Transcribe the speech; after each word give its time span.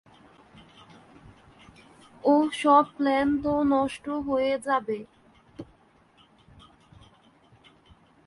ওহ, 2.23 2.45
সব 2.53 2.85
প্ল্যান 2.97 3.27
তো 3.43 3.53
নষ্ট 3.63 4.05
হয়ে 4.27 4.53
যাবে। 4.59 4.99